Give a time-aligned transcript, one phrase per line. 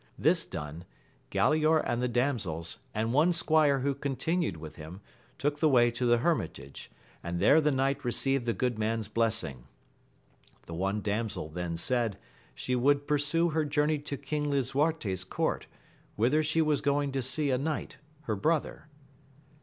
[0.17, 0.83] This done,
[1.29, 4.99] Gkdaor and the damsels, and one squire who continued with him,
[5.37, 6.89] took the way to the hermitage,
[7.21, 9.65] and there the knight received the good man's blessing.
[10.63, 12.17] The one damsel then said,
[12.55, 15.67] she would pursue her journey to King Lisuarte's court,
[16.15, 18.87] whither she was going to see a knight, her brother.